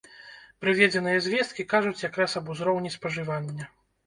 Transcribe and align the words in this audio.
Прыведзеныя 0.61 1.19
звесткі 1.25 1.67
кажуць 1.75 2.01
як 2.09 2.19
раз 2.23 2.31
аб 2.41 2.51
узроўні 2.55 2.95
спажывання. 2.97 3.71